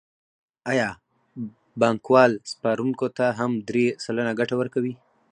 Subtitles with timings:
[0.71, 0.89] آیا
[1.79, 4.93] بانکوال سپارونکو ته هم درې سلنه ګټه ورکوي